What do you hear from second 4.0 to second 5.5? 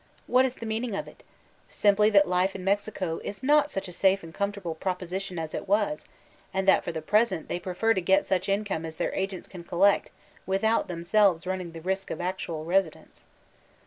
and comfortable proposition